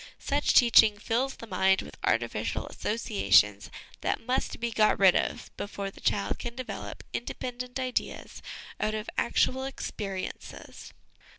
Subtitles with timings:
[0.17, 3.69] Such teaching fills the mind with artificial associations
[4.01, 8.41] that must be got rid of before the child can develop independent ideas
[8.79, 10.91] out of actual ex periences."